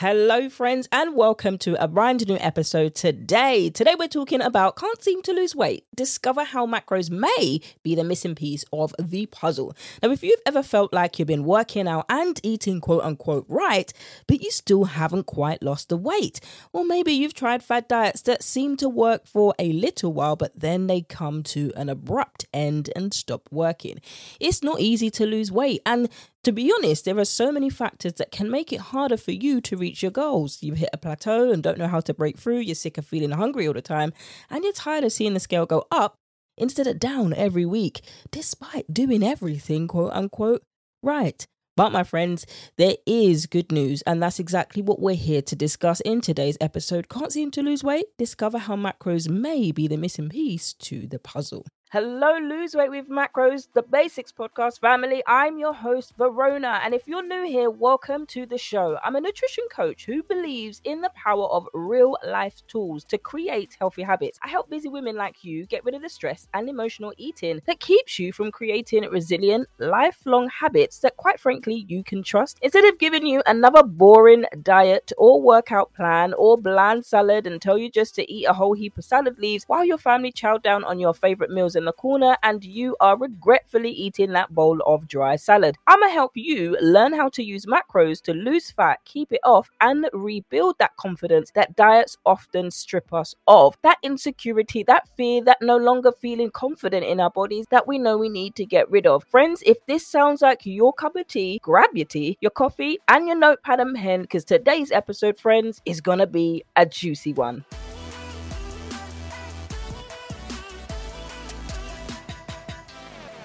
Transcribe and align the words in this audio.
Hello, 0.00 0.48
friends, 0.48 0.88
and 0.90 1.14
welcome 1.14 1.58
to 1.58 1.74
a 1.74 1.86
brand 1.86 2.26
new 2.26 2.38
episode 2.40 2.94
today. 2.94 3.68
Today, 3.68 3.94
we're 3.98 4.08
talking 4.08 4.40
about 4.40 4.76
can't 4.76 5.02
seem 5.04 5.20
to 5.20 5.34
lose 5.34 5.54
weight. 5.54 5.84
Discover 5.94 6.44
how 6.44 6.66
macros 6.66 7.10
may 7.10 7.60
be 7.82 7.94
the 7.94 8.02
missing 8.02 8.34
piece 8.34 8.64
of 8.72 8.94
the 8.98 9.26
puzzle. 9.26 9.76
Now, 10.02 10.10
if 10.10 10.22
you've 10.22 10.40
ever 10.46 10.62
felt 10.62 10.94
like 10.94 11.18
you've 11.18 11.28
been 11.28 11.44
working 11.44 11.86
out 11.86 12.06
and 12.08 12.40
eating 12.42 12.80
quote 12.80 13.02
unquote 13.02 13.44
right, 13.46 13.92
but 14.26 14.40
you 14.40 14.50
still 14.50 14.84
haven't 14.84 15.26
quite 15.26 15.62
lost 15.62 15.90
the 15.90 15.98
weight, 15.98 16.40
or 16.72 16.82
maybe 16.82 17.12
you've 17.12 17.34
tried 17.34 17.62
fad 17.62 17.86
diets 17.86 18.22
that 18.22 18.42
seem 18.42 18.78
to 18.78 18.88
work 18.88 19.26
for 19.26 19.54
a 19.58 19.70
little 19.70 20.14
while, 20.14 20.34
but 20.34 20.58
then 20.58 20.86
they 20.86 21.02
come 21.02 21.42
to 21.42 21.74
an 21.76 21.90
abrupt 21.90 22.46
end 22.54 22.88
and 22.96 23.12
stop 23.12 23.50
working. 23.50 24.00
It's 24.40 24.62
not 24.62 24.80
easy 24.80 25.10
to 25.10 25.26
lose 25.26 25.52
weight, 25.52 25.82
and 25.84 26.08
to 26.44 26.52
be 26.52 26.72
honest, 26.74 27.04
there 27.04 27.18
are 27.18 27.24
so 27.24 27.52
many 27.52 27.68
factors 27.68 28.14
that 28.14 28.30
can 28.30 28.50
make 28.50 28.72
it 28.72 28.80
harder 28.80 29.16
for 29.16 29.32
you 29.32 29.60
to 29.60 29.76
reach 29.76 30.02
your 30.02 30.10
goals. 30.10 30.62
You've 30.62 30.78
hit 30.78 30.90
a 30.92 30.98
plateau 30.98 31.52
and 31.52 31.62
don't 31.62 31.78
know 31.78 31.88
how 31.88 32.00
to 32.00 32.14
break 32.14 32.38
through, 32.38 32.60
you're 32.60 32.74
sick 32.74 32.96
of 32.96 33.06
feeling 33.06 33.32
hungry 33.32 33.66
all 33.66 33.74
the 33.74 33.82
time, 33.82 34.12
and 34.48 34.64
you're 34.64 34.72
tired 34.72 35.04
of 35.04 35.12
seeing 35.12 35.34
the 35.34 35.40
scale 35.40 35.66
go 35.66 35.86
up 35.90 36.14
instead 36.56 36.86
of 36.86 36.98
down 36.98 37.34
every 37.34 37.66
week, 37.66 38.00
despite 38.30 38.92
doing 38.92 39.22
everything, 39.22 39.88
quote 39.88 40.12
unquote, 40.12 40.62
right. 41.02 41.46
But, 41.76 41.92
my 41.92 42.04
friends, 42.04 42.46
there 42.76 42.96
is 43.06 43.46
good 43.46 43.72
news, 43.72 44.02
and 44.02 44.22
that's 44.22 44.38
exactly 44.38 44.82
what 44.82 45.00
we're 45.00 45.14
here 45.14 45.40
to 45.40 45.56
discuss 45.56 46.00
in 46.00 46.20
today's 46.20 46.58
episode. 46.60 47.08
Can't 47.08 47.32
seem 47.32 47.50
to 47.52 47.62
lose 47.62 47.82
weight? 47.82 48.06
Discover 48.18 48.58
how 48.58 48.76
macros 48.76 49.30
may 49.30 49.72
be 49.72 49.88
the 49.88 49.96
missing 49.96 50.28
piece 50.28 50.74
to 50.74 51.06
the 51.06 51.18
puzzle. 51.18 51.64
Hello, 51.92 52.38
Lose 52.38 52.76
Weight 52.76 52.90
with 52.90 53.08
Macros, 53.08 53.66
the 53.74 53.82
Basics 53.82 54.30
Podcast 54.30 54.78
family. 54.78 55.24
I'm 55.26 55.58
your 55.58 55.74
host, 55.74 56.14
Verona. 56.16 56.78
And 56.84 56.94
if 56.94 57.08
you're 57.08 57.20
new 57.20 57.44
here, 57.44 57.68
welcome 57.68 58.26
to 58.26 58.46
the 58.46 58.58
show. 58.58 58.96
I'm 59.02 59.16
a 59.16 59.20
nutrition 59.20 59.64
coach 59.72 60.06
who 60.06 60.22
believes 60.22 60.80
in 60.84 61.00
the 61.00 61.10
power 61.16 61.46
of 61.46 61.66
real 61.74 62.16
life 62.24 62.62
tools 62.68 63.04
to 63.06 63.18
create 63.18 63.76
healthy 63.80 64.02
habits. 64.02 64.38
I 64.40 64.46
help 64.50 64.70
busy 64.70 64.88
women 64.88 65.16
like 65.16 65.42
you 65.42 65.66
get 65.66 65.84
rid 65.84 65.96
of 65.96 66.02
the 66.02 66.08
stress 66.08 66.46
and 66.54 66.68
emotional 66.68 67.12
eating 67.16 67.60
that 67.66 67.80
keeps 67.80 68.20
you 68.20 68.32
from 68.32 68.52
creating 68.52 69.02
resilient, 69.10 69.66
lifelong 69.80 70.48
habits 70.48 71.00
that, 71.00 71.16
quite 71.16 71.40
frankly, 71.40 71.86
you 71.88 72.04
can 72.04 72.22
trust. 72.22 72.60
Instead 72.62 72.84
of 72.84 73.00
giving 73.00 73.26
you 73.26 73.42
another 73.46 73.82
boring 73.82 74.44
diet 74.62 75.10
or 75.18 75.42
workout 75.42 75.92
plan 75.94 76.34
or 76.34 76.56
bland 76.56 77.04
salad 77.04 77.48
and 77.48 77.60
tell 77.60 77.76
you 77.76 77.90
just 77.90 78.14
to 78.14 78.32
eat 78.32 78.44
a 78.44 78.52
whole 78.52 78.74
heap 78.74 78.96
of 78.96 79.04
salad 79.04 79.40
leaves 79.40 79.64
while 79.66 79.84
your 79.84 79.98
family 79.98 80.30
chow 80.30 80.56
down 80.56 80.84
on 80.84 81.00
your 81.00 81.12
favorite 81.12 81.50
meals 81.50 81.79
in 81.80 81.86
the 81.86 81.92
corner 81.92 82.36
and 82.44 82.62
you 82.62 82.96
are 83.00 83.16
regretfully 83.16 83.90
eating 83.90 84.32
that 84.32 84.54
bowl 84.54 84.78
of 84.86 85.08
dry 85.08 85.34
salad. 85.34 85.76
I'm 85.88 86.00
gonna 86.00 86.12
help 86.12 86.32
you 86.36 86.76
learn 86.80 87.12
how 87.12 87.28
to 87.30 87.42
use 87.42 87.66
macros 87.66 88.22
to 88.22 88.32
lose 88.32 88.70
fat, 88.70 89.00
keep 89.04 89.32
it 89.32 89.40
off, 89.42 89.70
and 89.80 90.08
rebuild 90.12 90.76
that 90.78 90.94
confidence 90.96 91.50
that 91.54 91.74
diets 91.74 92.16
often 92.24 92.70
strip 92.70 93.12
us 93.12 93.34
of. 93.48 93.76
That 93.82 93.98
insecurity, 94.02 94.84
that 94.84 95.08
fear, 95.16 95.42
that 95.44 95.58
no 95.60 95.76
longer 95.76 96.12
feeling 96.12 96.50
confident 96.50 97.04
in 97.04 97.18
our 97.18 97.30
bodies 97.30 97.66
that 97.70 97.88
we 97.88 97.98
know 97.98 98.16
we 98.16 98.28
need 98.28 98.54
to 98.56 98.66
get 98.66 98.90
rid 98.90 99.06
of. 99.06 99.24
Friends, 99.24 99.62
if 99.66 99.78
this 99.86 100.06
sounds 100.06 100.42
like 100.42 100.66
your 100.66 100.92
cup 100.92 101.16
of 101.16 101.26
tea, 101.26 101.58
grab 101.62 101.90
your 101.94 102.06
tea, 102.06 102.36
your 102.40 102.50
coffee, 102.50 102.98
and 103.08 103.26
your 103.26 103.36
notepad 103.36 103.80
and 103.80 103.96
pen 103.96 104.22
because 104.22 104.44
today's 104.44 104.92
episode, 104.92 105.38
friends, 105.38 105.80
is 105.86 106.00
gonna 106.00 106.26
be 106.26 106.62
a 106.76 106.84
juicy 106.84 107.32
one. 107.32 107.64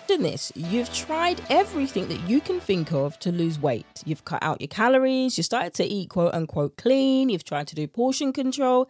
This, 0.07 0.51
you've 0.55 0.93
tried 0.93 1.41
everything 1.49 2.07
that 2.07 2.29
you 2.29 2.39
can 2.39 2.59
think 2.59 2.91
of 2.91 3.19
to 3.19 3.31
lose 3.31 3.59
weight. 3.59 3.85
You've 4.05 4.25
cut 4.25 4.41
out 4.41 4.61
your 4.61 4.67
calories, 4.67 5.37
you 5.37 5.43
started 5.43 5.73
to 5.75 5.83
eat 5.85 6.09
quote 6.09 6.33
unquote 6.33 6.77
clean, 6.77 7.29
you've 7.29 7.43
tried 7.43 7.67
to 7.67 7.75
do 7.75 7.87
portion 7.87 8.31
control, 8.31 8.89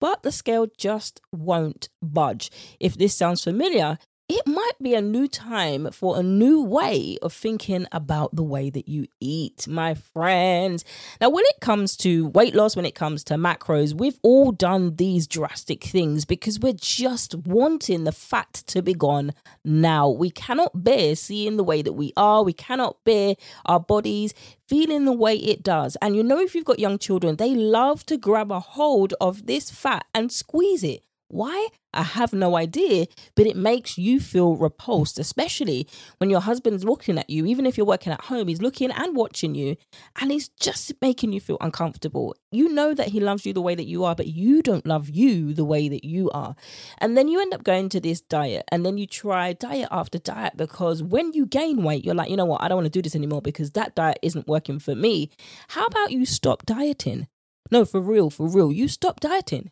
but 0.00 0.22
the 0.22 0.32
scale 0.32 0.66
just 0.78 1.20
won't 1.32 1.88
budge. 2.02 2.50
If 2.80 2.96
this 2.96 3.14
sounds 3.14 3.44
familiar, 3.44 3.98
it 4.26 4.46
might 4.46 4.72
be 4.80 4.94
a 4.94 5.02
new 5.02 5.28
time 5.28 5.90
for 5.92 6.18
a 6.18 6.22
new 6.22 6.62
way 6.62 7.18
of 7.20 7.30
thinking 7.30 7.86
about 7.92 8.34
the 8.34 8.42
way 8.42 8.70
that 8.70 8.88
you 8.88 9.06
eat, 9.20 9.68
my 9.68 9.92
friends. 9.92 10.82
Now, 11.20 11.28
when 11.28 11.44
it 11.44 11.60
comes 11.60 11.94
to 11.98 12.28
weight 12.28 12.54
loss, 12.54 12.74
when 12.74 12.86
it 12.86 12.94
comes 12.94 13.22
to 13.24 13.34
macros, 13.34 13.92
we've 13.92 14.18
all 14.22 14.50
done 14.50 14.96
these 14.96 15.26
drastic 15.26 15.84
things 15.84 16.24
because 16.24 16.58
we're 16.58 16.72
just 16.72 17.34
wanting 17.34 18.04
the 18.04 18.12
fat 18.12 18.52
to 18.68 18.80
be 18.80 18.94
gone 18.94 19.34
now. 19.62 20.08
We 20.08 20.30
cannot 20.30 20.82
bear 20.82 21.16
seeing 21.16 21.58
the 21.58 21.64
way 21.64 21.82
that 21.82 21.92
we 21.92 22.14
are, 22.16 22.42
we 22.42 22.54
cannot 22.54 23.04
bear 23.04 23.34
our 23.66 23.80
bodies 23.80 24.32
feeling 24.66 25.04
the 25.04 25.12
way 25.12 25.36
it 25.36 25.62
does. 25.62 25.98
And 26.00 26.16
you 26.16 26.22
know, 26.22 26.38
if 26.40 26.54
you've 26.54 26.64
got 26.64 26.78
young 26.78 26.98
children, 26.98 27.36
they 27.36 27.54
love 27.54 28.06
to 28.06 28.16
grab 28.16 28.50
a 28.50 28.60
hold 28.60 29.12
of 29.20 29.44
this 29.44 29.70
fat 29.70 30.06
and 30.14 30.32
squeeze 30.32 30.82
it. 30.82 31.04
Why? 31.28 31.68
I 31.92 32.02
have 32.02 32.32
no 32.32 32.56
idea, 32.56 33.06
but 33.34 33.46
it 33.46 33.56
makes 33.56 33.96
you 33.96 34.20
feel 34.20 34.56
repulsed, 34.56 35.18
especially 35.18 35.88
when 36.18 36.28
your 36.28 36.40
husband's 36.40 36.84
looking 36.84 37.18
at 37.18 37.30
you. 37.30 37.46
Even 37.46 37.66
if 37.66 37.76
you're 37.76 37.86
working 37.86 38.12
at 38.12 38.22
home, 38.22 38.48
he's 38.48 38.60
looking 38.60 38.90
and 38.90 39.16
watching 39.16 39.54
you, 39.54 39.76
and 40.20 40.30
he's 40.30 40.48
just 40.48 40.92
making 41.00 41.32
you 41.32 41.40
feel 41.40 41.56
uncomfortable. 41.60 42.34
You 42.52 42.68
know 42.68 42.94
that 42.94 43.08
he 43.08 43.20
loves 43.20 43.46
you 43.46 43.52
the 43.52 43.62
way 43.62 43.74
that 43.74 43.86
you 43.86 44.04
are, 44.04 44.14
but 44.14 44.26
you 44.26 44.60
don't 44.60 44.86
love 44.86 45.08
you 45.08 45.54
the 45.54 45.64
way 45.64 45.88
that 45.88 46.04
you 46.04 46.30
are. 46.30 46.56
And 46.98 47.16
then 47.16 47.28
you 47.28 47.40
end 47.40 47.54
up 47.54 47.64
going 47.64 47.88
to 47.90 48.00
this 48.00 48.20
diet, 48.20 48.64
and 48.70 48.84
then 48.84 48.98
you 48.98 49.06
try 49.06 49.52
diet 49.52 49.88
after 49.90 50.18
diet 50.18 50.56
because 50.56 51.02
when 51.02 51.32
you 51.32 51.46
gain 51.46 51.82
weight, 51.82 52.04
you're 52.04 52.14
like, 52.14 52.30
you 52.30 52.36
know 52.36 52.44
what, 52.44 52.62
I 52.62 52.68
don't 52.68 52.76
want 52.76 52.86
to 52.86 52.90
do 52.90 53.02
this 53.02 53.16
anymore 53.16 53.42
because 53.42 53.70
that 53.72 53.94
diet 53.94 54.18
isn't 54.22 54.48
working 54.48 54.78
for 54.78 54.94
me. 54.94 55.30
How 55.68 55.86
about 55.86 56.12
you 56.12 56.26
stop 56.26 56.66
dieting? 56.66 57.28
No, 57.70 57.84
for 57.84 58.00
real, 58.00 58.30
for 58.30 58.48
real, 58.48 58.70
you 58.70 58.88
stop 58.88 59.20
dieting. 59.20 59.70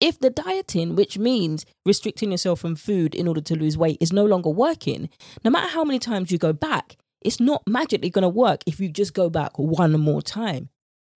If 0.00 0.18
the 0.18 0.30
dieting, 0.30 0.96
which 0.96 1.18
means 1.18 1.64
restricting 1.86 2.32
yourself 2.32 2.60
from 2.60 2.74
food 2.74 3.14
in 3.14 3.28
order 3.28 3.40
to 3.40 3.56
lose 3.56 3.78
weight, 3.78 3.98
is 4.00 4.12
no 4.12 4.24
longer 4.24 4.50
working, 4.50 5.08
no 5.44 5.50
matter 5.50 5.68
how 5.68 5.84
many 5.84 5.98
times 5.98 6.30
you 6.30 6.38
go 6.38 6.52
back, 6.52 6.96
it's 7.22 7.40
not 7.40 7.62
magically 7.66 8.10
going 8.10 8.22
to 8.22 8.28
work 8.28 8.62
if 8.66 8.80
you 8.80 8.88
just 8.90 9.14
go 9.14 9.30
back 9.30 9.58
one 9.58 9.98
more 9.98 10.20
time. 10.20 10.68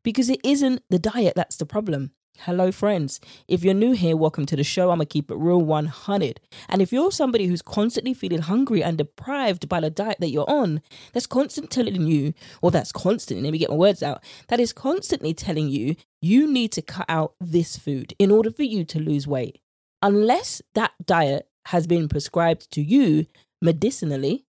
Because 0.05 0.31
it 0.31 0.41
isn't 0.45 0.83
the 0.89 0.99
diet 0.99 1.35
that's 1.35 1.57
the 1.57 1.67
problem. 1.67 2.13
Hello, 2.43 2.71
friends. 2.71 3.19
If 3.49 3.65
you're 3.65 3.75
new 3.75 3.93
here, 3.93 4.17
welcome 4.17 4.47
to 4.47 4.55
the 4.55 4.63
show. 4.63 4.91
I'm 4.91 4.99
going 4.99 5.09
to 5.09 5.13
keep 5.13 5.29
it 5.29 5.37
real 5.37 5.61
100. 5.61 6.41
And 6.69 6.81
if 6.81 6.93
you're 6.93 7.11
somebody 7.11 7.47
who's 7.47 7.63
constantly 7.63 8.15
feeling 8.15 8.43
hungry 8.43 8.81
and 8.81 8.97
deprived 8.97 9.69
by 9.69 9.81
the 9.81 9.91
diet 9.91 10.19
that 10.21 10.31
you're 10.31 10.49
on, 10.49 10.81
that's 11.13 11.27
constantly 11.27 11.69
telling 11.69 12.07
you, 12.07 12.35
or 12.63 12.71
that's 12.71 12.93
constantly, 12.93 13.43
let 13.43 13.51
me 13.51 13.59
get 13.59 13.71
my 13.71 13.77
words 13.77 14.05
out, 14.05 14.23
that 14.47 14.61
is 14.61 14.73
constantly 14.73 15.35
telling 15.35 15.69
you 15.69 15.97
you 16.21 16.51
need 16.51 16.73
to 16.73 16.83
cut 16.83 17.07
out 17.09 17.35
this 17.41 17.77
food 17.77 18.15
in 18.19 18.31
order 18.31 18.51
for 18.51 18.63
you 18.63 18.85
to 18.85 18.99
lose 18.99 19.27
weight. 19.27 19.61
Unless 20.03 20.63
that 20.75 20.93
diet 21.05 21.49
has 21.67 21.87
been 21.87 22.09
prescribed 22.09 22.71
to 22.73 22.83
you 22.83 23.27
medicinally, 23.61 24.45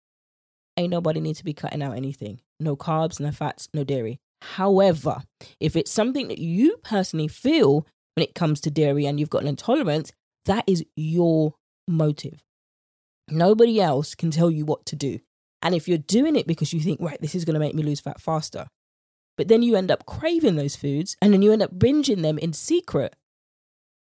ain't 0.77 0.91
nobody 0.91 1.21
need 1.21 1.37
to 1.37 1.45
be 1.45 1.53
cutting 1.53 1.83
out 1.83 1.97
anything. 1.97 2.41
No 2.61 2.77
carbs, 2.77 3.21
no 3.21 3.31
fats, 3.31 3.69
no 3.73 3.85
dairy. 3.85 4.19
However, 4.43 5.23
if 5.61 5.75
it's 5.77 5.91
something 5.91 6.29
that 6.29 6.39
you 6.39 6.77
personally 6.85 7.29
feel 7.29 7.87
when 8.15 8.25
it 8.25 8.35
comes 8.35 8.61
to 8.63 8.71
dairy 8.71 9.07
and 9.07 9.19
you've 9.19 9.31
got 9.31 9.43
an 9.43 9.49
intolerance, 9.49 10.13
that 10.45 10.65
is 10.67 10.85
your 10.97 11.55
motive. 11.87 12.43
Nobody 13.29 13.81
else 13.81 14.15
can 14.15 14.31
tell 14.31 14.51
you 14.51 14.65
what 14.65 14.87
to 14.87 14.97
do. 14.97 15.19
And 15.61 15.75
if 15.75 15.89
you're 15.89 15.99
doing 15.99 16.37
it 16.37 16.47
because 16.47 16.73
you 16.73 16.81
think, 16.81 17.01
right, 17.01 17.21
this 17.21 17.35
is 17.35 17.45
going 17.45 17.55
to 17.55 17.61
make 17.61 17.75
me 17.75 17.83
lose 17.83 18.01
fat 18.01 18.21
faster, 18.21 18.69
but 19.39 19.49
then 19.49 19.63
you 19.63 19.77
end 19.77 19.91
up 19.91 20.05
craving 20.05 20.57
those 20.57 20.77
foods 20.77 21.17
and 21.23 21.33
then 21.33 21.41
you 21.41 21.53
end 21.53 21.63
up 21.63 21.79
binging 21.79 22.23
them 22.23 22.37
in 22.39 22.53
secret, 22.53 23.15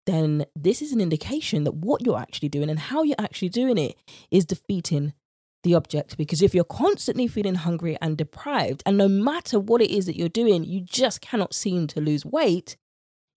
then 0.04 0.44
this 0.56 0.82
is 0.82 0.92
an 0.92 1.00
indication 1.00 1.62
that 1.64 1.76
what 1.76 2.04
you're 2.04 2.18
actually 2.18 2.48
doing 2.48 2.68
and 2.68 2.78
how 2.78 3.02
you're 3.04 3.16
actually 3.18 3.48
doing 3.48 3.78
it 3.78 3.96
is 4.30 4.44
defeating 4.44 5.14
the 5.62 5.74
object 5.74 6.16
because 6.16 6.42
if 6.42 6.54
you're 6.54 6.64
constantly 6.64 7.28
feeling 7.28 7.54
hungry 7.54 7.96
and 8.02 8.18
deprived, 8.18 8.82
and 8.84 8.98
no 8.98 9.06
matter 9.08 9.60
what 9.60 9.80
it 9.80 9.90
is 9.90 10.06
that 10.06 10.16
you're 10.16 10.28
doing, 10.28 10.64
you 10.64 10.80
just 10.80 11.20
cannot 11.20 11.54
seem 11.54 11.86
to 11.86 12.00
lose 12.00 12.24
weight, 12.24 12.76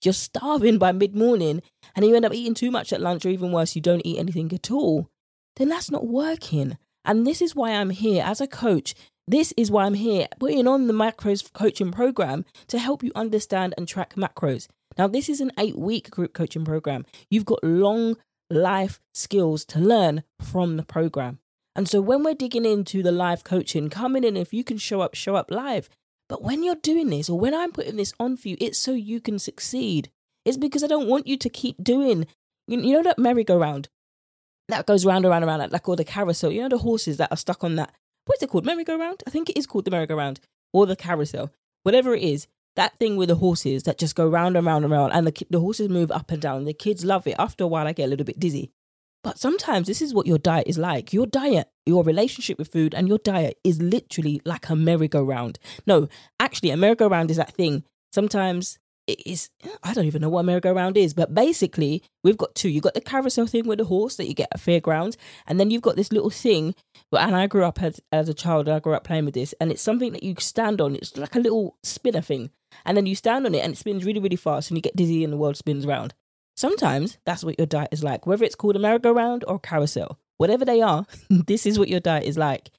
you're 0.04 0.14
starving 0.14 0.80
by 0.80 0.92
mid 0.92 1.16
morning 1.16 1.62
and 1.96 2.04
you 2.04 2.16
end 2.16 2.25
up 2.25 2.34
eating 2.34 2.56
too 2.56 2.72
much 2.72 2.92
at 2.92 3.02
lunch, 3.02 3.25
or 3.25 3.30
even 3.30 3.52
worse, 3.52 3.75
you 3.75 3.81
don't 3.81 4.06
eat 4.06 4.18
anything 4.18 4.52
at 4.54 4.72
all, 4.72 5.08
then 5.58 5.70
that's 5.70 5.92
not 5.92 6.08
working. 6.08 6.78
And 7.06 7.28
this 7.28 7.42
is 7.42 7.56
why 7.56 7.72
I'm 7.72 7.92
here 7.92 8.24
as 8.25 8.42
a 8.42 8.48
coach. 8.48 8.96
This 9.28 9.54
is 9.56 9.72
why 9.72 9.86
I'm 9.86 9.94
here 9.94 10.28
putting 10.40 10.68
on 10.68 10.88
the 10.88 10.94
macros 10.94 11.52
coaching 11.54 11.92
program 11.92 12.46
to 12.68 12.80
help 12.80 13.04
you 13.04 13.12
understand 13.16 13.74
and 13.78 13.88
track 13.88 14.16
macros. 14.16 14.68
Now, 14.98 15.08
this 15.08 15.30
is 15.30 15.40
an 15.40 15.52
eight 15.58 15.78
week 15.78 16.10
group 16.10 16.34
coaching 16.34 16.66
program. 16.66 17.06
You've 17.30 17.46
got 17.46 17.64
long 17.64 18.18
life 18.50 19.00
skills 19.14 19.64
to 19.66 19.80
learn 19.80 20.24
from 20.40 20.78
the 20.78 20.84
program. 20.84 21.40
And 21.76 21.88
so 21.88 22.02
when 22.02 22.24
we're 22.24 22.34
digging 22.34 22.66
into 22.66 23.02
the 23.02 23.12
live 23.12 23.44
coaching, 23.44 23.90
coming 23.90 24.24
in, 24.26 24.36
if 24.36 24.54
you 24.54 24.64
can 24.64 24.78
show 24.78 25.02
up, 25.02 25.16
show 25.16 25.36
up 25.36 25.50
live. 25.50 25.90
But 26.28 26.44
when 26.44 26.64
you're 26.64 26.76
doing 26.76 27.10
this, 27.10 27.30
or 27.30 27.40
when 27.40 27.54
I'm 27.54 27.72
putting 27.72 27.96
this 27.96 28.14
on 28.20 28.38
for 28.38 28.50
you, 28.50 28.58
it's 28.60 28.78
so 28.78 28.92
you 28.92 29.22
can 29.22 29.40
succeed. 29.40 30.10
It's 30.44 30.58
because 30.58 30.84
I 30.84 30.88
don't 30.88 31.08
want 31.08 31.28
you 31.28 31.38
to 31.38 31.50
keep 31.50 31.82
doing, 31.82 32.26
you, 32.68 32.94
know, 32.94 33.04
that 33.04 33.20
merry-go-round 33.20 33.88
that 34.72 34.86
goes 34.86 35.06
round 35.06 35.26
and 35.26 35.32
round 35.32 35.44
and 35.44 35.50
round, 35.50 35.62
like, 35.62 35.72
like 35.72 35.90
all 35.90 35.96
the 35.96 36.04
carousel. 36.04 36.52
You 36.52 36.62
know, 36.62 36.70
the 36.70 36.78
horses 36.80 37.18
that 37.18 37.32
are 37.32 37.38
stuck 37.38 37.64
on 37.64 37.76
that. 37.76 37.94
What's 38.26 38.44
it 38.44 38.50
called? 38.50 38.66
Merry-go-round? 38.66 39.24
I 39.26 39.30
think 39.30 39.50
it 39.50 39.58
is 39.58 39.66
called 39.66 39.86
the 39.86 39.92
merry-go-round 39.92 40.40
or 40.74 40.86
the 40.86 40.96
carousel. 40.96 41.52
Whatever 41.84 42.14
it 42.14 42.24
is, 42.24 42.48
that 42.76 42.98
thing 42.98 43.18
with 43.18 43.30
the 43.30 43.36
horses 43.36 43.84
that 43.84 43.98
just 43.98 44.16
go 44.16 44.28
round 44.28 44.56
and 44.56 44.66
round 44.66 44.86
and 44.86 44.92
round, 44.94 45.12
and 45.14 45.28
the, 45.28 45.46
the 45.50 45.60
horses 45.60 45.90
move 45.90 46.12
up 46.12 46.32
and 46.32 46.42
down. 46.42 46.66
The 46.66 46.74
kids 46.74 47.04
love 47.04 47.28
it. 47.28 47.36
After 47.38 47.64
a 47.64 47.68
while, 47.68 47.88
I 47.88 47.94
get 47.94 48.06
a 48.06 48.08
little 48.08 48.26
bit 48.26 48.40
dizzy. 48.40 48.72
But 49.24 49.38
sometimes 49.38 49.88
this 49.88 50.02
is 50.02 50.14
what 50.14 50.26
your 50.26 50.38
diet 50.38 50.68
is 50.68 50.78
like. 50.78 51.14
Your 51.14 51.28
diet, 51.28 51.68
your 51.86 52.04
relationship 52.04 52.58
with 52.58 52.72
food, 52.72 52.96
and 52.96 53.08
your 53.08 53.18
diet 53.18 53.60
is 53.64 53.82
literally 53.82 54.42
like 54.46 54.70
a 54.70 54.76
merry-go-round. 54.76 55.60
No, 55.86 56.08
actually, 56.40 56.70
a 56.70 56.78
merry-go-round 56.78 57.30
is 57.30 57.38
that 57.38 57.54
thing. 57.54 57.84
Sometimes 58.14 58.80
it 59.07 59.21
is, 59.25 59.50
I 59.83 59.94
don't 59.94 60.06
even 60.06 60.21
know 60.21 60.30
what 60.30 60.45
merry-go-round 60.45 60.98
is, 60.98 61.13
but 61.13 61.33
basically, 61.33 62.03
we've 62.24 62.38
got 62.38 62.56
two. 62.56 62.69
You've 62.69 62.83
got 62.83 62.94
the 62.94 63.01
carousel 63.01 63.48
thing 63.48 63.68
with 63.68 63.80
the 63.80 63.86
horse 63.86 64.15
that 64.15 64.27
you 64.27 64.33
get 64.33 64.50
at 64.51 64.59
fairgrounds, 64.59 65.18
and 65.48 65.59
then 65.59 65.71
you've 65.71 65.81
got 65.81 65.95
this 65.95 66.12
little 66.12 66.30
thing. 66.30 66.75
But 67.09 67.21
and 67.21 67.36
I 67.36 67.48
grew 67.48 67.65
up 67.65 67.81
as, 67.81 68.00
as 68.12 68.30
a 68.30 68.33
child, 68.33 68.69
I 68.69 68.80
grew 68.80 68.94
up 68.94 69.03
playing 69.03 69.25
with 69.25 69.33
this, 69.33 69.53
and 69.59 69.71
it's 69.71 69.81
something 69.81 70.13
that 70.13 70.24
you 70.24 70.36
stand 70.39 70.81
on. 70.81 70.95
It's 70.95 71.18
like 71.18 71.36
a 71.36 71.39
little 71.39 71.77
spinner 71.83 72.21
thing. 72.21 72.51
And 72.86 72.95
then 72.95 73.06
you 73.06 73.15
stand 73.15 73.45
on 73.45 73.56
it, 73.56 73.63
and 73.63 73.74
it 73.74 73.77
spins 73.77 74.06
really, 74.06 74.19
really 74.19 74.36
fast, 74.36 74.69
and 74.69 74.77
you 74.77 74.81
get 74.81 74.95
dizzy, 74.95 75.24
and 75.24 75.33
the 75.33 75.38
world 75.38 75.57
spins 75.57 75.86
around. 75.86 76.13
Sometimes 76.56 77.18
that's 77.25 77.44
what 77.44 77.57
your 77.57 77.68
diet 77.68 77.89
is 77.92 78.03
like, 78.03 78.27
whether 78.27 78.45
it's 78.45 78.56
called 78.56 78.75
a 78.75 78.80
merry-go-round 78.80 79.44
or 79.48 79.59
carousel, 79.59 80.19
whatever 80.38 80.65
they 80.65 80.81
are, 80.81 81.06
this 81.30 81.65
is 81.65 81.80
what 81.80 81.89
your 81.89 82.00
diet 82.00 82.25
is 82.25 82.38
like. 82.38 82.69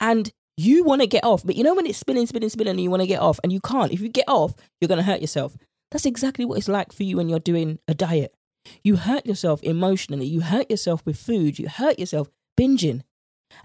And 0.00 0.32
you 0.58 0.82
want 0.82 1.00
to 1.02 1.06
get 1.06 1.24
off, 1.24 1.46
but 1.46 1.54
you 1.54 1.62
know 1.62 1.74
when 1.74 1.86
it's 1.86 1.98
spinning, 1.98 2.26
spinning, 2.26 2.48
spinning, 2.48 2.72
and 2.72 2.80
you 2.80 2.90
want 2.90 3.02
to 3.02 3.06
get 3.06 3.20
off, 3.20 3.38
and 3.42 3.52
you 3.52 3.60
can't. 3.60 3.92
If 3.92 4.00
you 4.00 4.08
get 4.08 4.28
off, 4.28 4.54
you're 4.80 4.88
going 4.88 4.98
to 4.98 5.04
hurt 5.04 5.20
yourself. 5.20 5.56
That's 5.90 6.04
exactly 6.04 6.44
what 6.44 6.58
it's 6.58 6.68
like 6.68 6.92
for 6.92 7.04
you 7.04 7.16
when 7.16 7.28
you're 7.28 7.38
doing 7.38 7.78
a 7.86 7.94
diet. 7.94 8.34
You 8.82 8.96
hurt 8.96 9.24
yourself 9.24 9.62
emotionally, 9.62 10.26
you 10.26 10.40
hurt 10.40 10.68
yourself 10.68 11.06
with 11.06 11.16
food, 11.16 11.58
you 11.58 11.68
hurt 11.68 11.98
yourself 11.98 12.28
binging. 12.58 13.02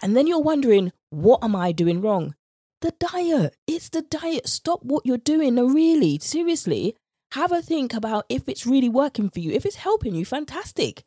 And 0.01 0.15
then 0.15 0.27
you're 0.27 0.39
wondering, 0.39 0.91
what 1.09 1.43
am 1.43 1.55
I 1.55 1.71
doing 1.71 1.99
wrong? 1.99 2.35
The 2.81 2.93
diet. 2.99 3.55
It's 3.65 3.89
the 3.89 4.03
diet. 4.03 4.47
Stop 4.47 4.83
what 4.83 5.05
you're 5.05 5.17
doing. 5.17 5.55
No, 5.55 5.65
really, 5.65 6.19
seriously, 6.19 6.95
have 7.31 7.51
a 7.51 7.61
think 7.61 7.93
about 7.93 8.25
if 8.29 8.47
it's 8.47 8.67
really 8.67 8.89
working 8.89 9.29
for 9.29 9.39
you. 9.39 9.51
If 9.51 9.65
it's 9.65 9.77
helping 9.77 10.13
you, 10.13 10.25
fantastic. 10.25 11.03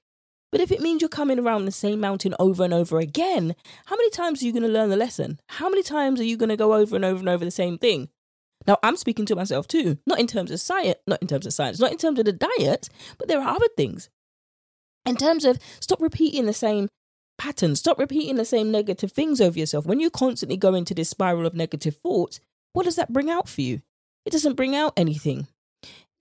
But 0.53 0.61
if 0.61 0.71
it 0.71 0.81
means 0.81 1.03
you're 1.03 1.09
coming 1.09 1.39
around 1.39 1.65
the 1.65 1.73
same 1.73 2.01
mountain 2.01 2.35
over 2.39 2.65
and 2.65 2.73
over 2.73 2.99
again, 2.99 3.55
how 3.87 3.97
many 3.97 4.11
times 4.11 4.43
are 4.43 4.47
you 4.47 4.53
going 4.53 4.63
to 4.63 4.69
learn 4.69 4.91
the 4.91 4.97
lesson? 4.97 5.41
How 5.49 5.69
many 5.69 5.83
times 5.83 6.21
are 6.21 6.25
you 6.25 6.37
going 6.37 6.49
to 6.51 6.57
go 6.57 6.75
over 6.75 6.97
and 6.97 7.05
over 7.05 7.19
and 7.19 7.29
over 7.29 7.45
the 7.45 7.51
same 7.51 7.79
thing? 7.79 8.09
Now, 8.67 8.79
I'm 8.83 8.97
speaking 8.97 9.27
to 9.27 9.37
myself 9.37 9.69
too, 9.69 9.99
not 10.07 10.19
in 10.19 10.27
terms 10.27 10.51
of 10.51 10.61
science, 10.61 10.99
not 11.07 11.21
in 11.23 11.29
terms 11.29 11.47
of 11.47 11.53
science, 11.53 11.79
not 11.79 11.93
in 11.93 11.99
terms 11.99 12.19
of 12.19 12.25
the 12.25 12.33
diet, 12.33 12.89
but 13.19 13.29
there 13.29 13.41
are 13.41 13.55
other 13.55 13.69
things. 13.77 14.09
In 15.05 15.17
terms 15.17 15.45
of 15.45 15.59
stop 15.81 16.01
repeating 16.01 16.47
the 16.47 16.53
same 16.53 16.89
patterns, 17.39 17.79
stop 17.79 17.99
repeating 17.99 18.37
the 18.37 18.45
same 18.45 18.71
negative 18.71 19.13
things 19.13 19.41
over 19.41 19.59
yourself. 19.59 19.87
When 19.87 20.01
you 20.01 20.11
constantly 20.11 20.57
go 20.57 20.75
into 20.75 20.95
this 20.95 21.11
spiral 21.11 21.47
of 21.47 21.55
negative 21.55 21.97
thoughts, 21.97 22.41
what 22.73 22.85
does 22.85 22.97
that 22.97 23.13
bring 23.13 23.31
out 23.31 23.49
for 23.49 23.61
you? 23.61 23.83
It 24.25 24.31
doesn't 24.31 24.57
bring 24.57 24.75
out 24.75 24.93
anything. 24.97 25.47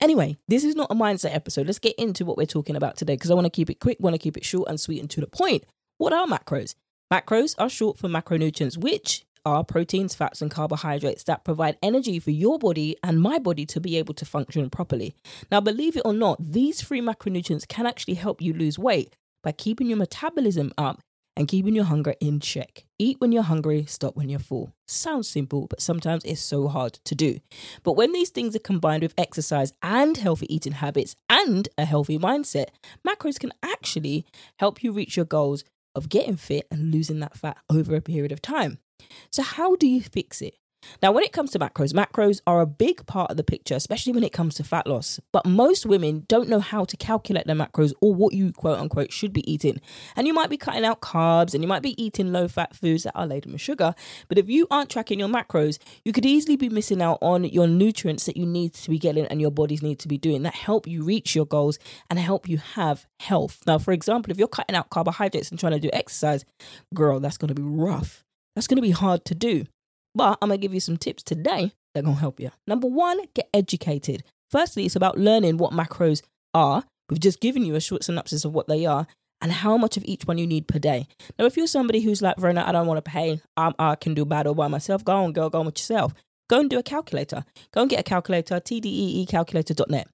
Anyway, 0.00 0.36
this 0.46 0.62
is 0.62 0.76
not 0.76 0.90
a 0.90 0.94
mindset 0.94 1.34
episode. 1.34 1.66
Let's 1.66 1.78
get 1.78 1.94
into 1.98 2.24
what 2.24 2.36
we're 2.36 2.46
talking 2.46 2.76
about 2.76 2.96
today 2.96 3.14
because 3.14 3.30
I 3.30 3.34
want 3.34 3.46
to 3.46 3.50
keep 3.50 3.70
it 3.70 3.80
quick, 3.80 3.98
want 3.98 4.14
to 4.14 4.18
keep 4.18 4.36
it 4.36 4.44
short 4.44 4.68
and 4.68 4.78
sweet 4.78 5.00
and 5.00 5.10
to 5.10 5.20
the 5.20 5.26
point. 5.26 5.64
What 5.98 6.12
are 6.12 6.26
macros? 6.26 6.74
Macros 7.12 7.54
are 7.58 7.70
short 7.70 7.96
for 7.96 8.08
macronutrients, 8.08 8.76
which 8.76 9.24
are 9.46 9.64
proteins, 9.64 10.14
fats, 10.14 10.42
and 10.42 10.50
carbohydrates 10.50 11.22
that 11.24 11.44
provide 11.44 11.78
energy 11.82 12.18
for 12.18 12.32
your 12.32 12.58
body 12.58 12.96
and 13.02 13.22
my 13.22 13.38
body 13.38 13.64
to 13.64 13.80
be 13.80 13.96
able 13.96 14.12
to 14.12 14.24
function 14.24 14.68
properly. 14.68 15.14
Now, 15.50 15.60
believe 15.60 15.96
it 15.96 16.02
or 16.04 16.12
not, 16.12 16.36
these 16.40 16.82
three 16.82 17.00
macronutrients 17.00 17.66
can 17.66 17.86
actually 17.86 18.14
help 18.14 18.42
you 18.42 18.52
lose 18.52 18.78
weight 18.78 19.14
by 19.42 19.52
keeping 19.52 19.86
your 19.86 19.98
metabolism 19.98 20.72
up 20.76 21.00
and 21.36 21.46
keeping 21.48 21.74
your 21.74 21.84
hunger 21.84 22.14
in 22.20 22.40
check. 22.40 22.86
Eat 22.98 23.20
when 23.20 23.30
you're 23.30 23.42
hungry, 23.42 23.84
stop 23.86 24.16
when 24.16 24.28
you're 24.28 24.38
full. 24.38 24.72
Sounds 24.86 25.28
simple, 25.28 25.66
but 25.66 25.82
sometimes 25.82 26.24
it's 26.24 26.40
so 26.40 26.68
hard 26.68 26.94
to 27.04 27.14
do. 27.14 27.40
But 27.82 27.92
when 27.92 28.12
these 28.12 28.30
things 28.30 28.56
are 28.56 28.60
combined 28.60 29.02
with 29.02 29.14
exercise 29.18 29.72
and 29.82 30.16
healthy 30.16 30.52
eating 30.52 30.72
habits 30.72 31.14
and 31.28 31.68
a 31.76 31.84
healthy 31.84 32.18
mindset, 32.18 32.68
macros 33.06 33.38
can 33.38 33.52
actually 33.62 34.24
help 34.58 34.82
you 34.82 34.92
reach 34.92 35.16
your 35.16 35.26
goals 35.26 35.64
of 35.94 36.08
getting 36.08 36.36
fit 36.36 36.66
and 36.70 36.92
losing 36.92 37.20
that 37.20 37.36
fat 37.36 37.58
over 37.70 37.94
a 37.94 38.00
period 38.00 38.32
of 38.32 38.40
time. 38.40 38.78
So, 39.30 39.42
how 39.42 39.76
do 39.76 39.86
you 39.86 40.02
fix 40.02 40.40
it? 40.40 40.54
Now, 41.02 41.12
when 41.12 41.24
it 41.24 41.32
comes 41.32 41.50
to 41.52 41.58
macros, 41.58 41.92
macros 41.92 42.40
are 42.46 42.60
a 42.60 42.66
big 42.66 43.06
part 43.06 43.30
of 43.30 43.36
the 43.36 43.44
picture, 43.44 43.74
especially 43.74 44.12
when 44.12 44.24
it 44.24 44.32
comes 44.32 44.54
to 44.56 44.64
fat 44.64 44.86
loss. 44.86 45.20
But 45.32 45.46
most 45.46 45.86
women 45.86 46.24
don't 46.28 46.48
know 46.48 46.60
how 46.60 46.84
to 46.84 46.96
calculate 46.96 47.46
their 47.46 47.56
macros 47.56 47.92
or 48.00 48.14
what 48.14 48.34
you 48.34 48.52
quote 48.52 48.78
unquote 48.78 49.12
should 49.12 49.32
be 49.32 49.50
eating. 49.50 49.80
And 50.16 50.26
you 50.26 50.34
might 50.34 50.50
be 50.50 50.56
cutting 50.56 50.84
out 50.84 51.00
carbs 51.00 51.54
and 51.54 51.62
you 51.62 51.68
might 51.68 51.82
be 51.82 52.00
eating 52.02 52.32
low 52.32 52.48
fat 52.48 52.74
foods 52.74 53.04
that 53.04 53.16
are 53.16 53.26
laden 53.26 53.52
with 53.52 53.60
sugar. 53.60 53.94
But 54.28 54.38
if 54.38 54.48
you 54.48 54.66
aren't 54.70 54.90
tracking 54.90 55.18
your 55.18 55.28
macros, 55.28 55.78
you 56.04 56.12
could 56.12 56.26
easily 56.26 56.56
be 56.56 56.68
missing 56.68 57.02
out 57.02 57.18
on 57.20 57.44
your 57.44 57.66
nutrients 57.66 58.26
that 58.26 58.36
you 58.36 58.46
need 58.46 58.74
to 58.74 58.90
be 58.90 58.98
getting 58.98 59.26
and 59.26 59.40
your 59.40 59.50
bodies 59.50 59.82
need 59.82 59.98
to 60.00 60.08
be 60.08 60.18
doing 60.18 60.42
that 60.42 60.54
help 60.54 60.86
you 60.86 61.02
reach 61.02 61.34
your 61.34 61.46
goals 61.46 61.78
and 62.10 62.18
help 62.18 62.48
you 62.48 62.58
have 62.58 63.06
health. 63.20 63.62
Now, 63.66 63.78
for 63.78 63.92
example, 63.92 64.30
if 64.30 64.38
you're 64.38 64.48
cutting 64.48 64.76
out 64.76 64.90
carbohydrates 64.90 65.50
and 65.50 65.58
trying 65.58 65.72
to 65.72 65.80
do 65.80 65.90
exercise, 65.92 66.44
girl, 66.94 67.20
that's 67.20 67.38
going 67.38 67.48
to 67.48 67.54
be 67.54 67.62
rough. 67.62 68.24
That's 68.54 68.66
going 68.66 68.76
to 68.76 68.82
be 68.82 68.90
hard 68.90 69.24
to 69.26 69.34
do. 69.34 69.66
But 70.16 70.38
I'm 70.40 70.48
going 70.48 70.58
to 70.58 70.62
give 70.62 70.74
you 70.74 70.80
some 70.80 70.96
tips 70.96 71.22
today 71.22 71.72
that 71.94 72.00
are 72.00 72.04
going 72.04 72.16
to 72.16 72.20
help 72.20 72.40
you. 72.40 72.50
Number 72.66 72.88
one, 72.88 73.20
get 73.34 73.48
educated. 73.52 74.24
Firstly, 74.50 74.86
it's 74.86 74.96
about 74.96 75.18
learning 75.18 75.58
what 75.58 75.72
macros 75.72 76.22
are. 76.54 76.84
We've 77.10 77.20
just 77.20 77.40
given 77.40 77.64
you 77.64 77.74
a 77.74 77.80
short 77.80 78.02
synopsis 78.02 78.44
of 78.44 78.54
what 78.54 78.66
they 78.66 78.86
are 78.86 79.06
and 79.42 79.52
how 79.52 79.76
much 79.76 79.98
of 79.98 80.04
each 80.06 80.24
one 80.24 80.38
you 80.38 80.46
need 80.46 80.66
per 80.66 80.78
day. 80.78 81.06
Now, 81.38 81.44
if 81.44 81.56
you're 81.56 81.66
somebody 81.66 82.00
who's 82.00 82.22
like, 82.22 82.38
Verona, 82.38 82.64
I 82.66 82.72
don't 82.72 82.86
want 82.86 83.04
to 83.04 83.10
pay, 83.10 83.42
I 83.56 83.94
can 83.96 84.14
do 84.14 84.24
bad 84.24 84.46
all 84.46 84.54
by 84.54 84.68
myself, 84.68 85.04
go 85.04 85.12
on, 85.12 85.32
go, 85.32 85.50
go 85.50 85.60
on 85.60 85.66
with 85.66 85.78
yourself. 85.78 86.14
Go 86.48 86.60
and 86.60 86.70
do 86.70 86.78
a 86.78 86.82
calculator. 86.82 87.44
Go 87.72 87.82
and 87.82 87.90
get 87.90 88.00
a 88.00 88.04
calculator, 88.04 88.60
tdeecalculator.net, 88.60 90.08